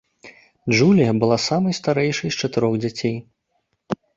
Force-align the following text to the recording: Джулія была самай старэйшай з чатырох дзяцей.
Джулія 0.77 1.11
была 1.25 1.37
самай 1.49 1.77
старэйшай 1.81 2.29
з 2.37 2.45
чатырох 2.45 2.73
дзяцей. 2.85 3.15